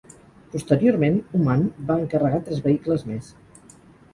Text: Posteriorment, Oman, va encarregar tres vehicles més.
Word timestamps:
Posteriorment, 0.53 1.19
Oman, 1.39 1.67
va 1.91 1.99
encarregar 2.05 2.41
tres 2.49 2.65
vehicles 2.71 3.07
més. 3.13 3.29